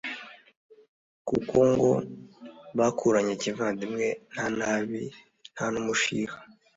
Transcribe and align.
kuko 1.27 1.55
ngo 1.73 1.91
bakuranye 2.77 3.33
kivandimwe, 3.41 4.07
nta 4.31 4.45
nabi 4.57 5.01
nta 5.53 5.65
n' 5.73 5.79
umushiha. 5.81 6.37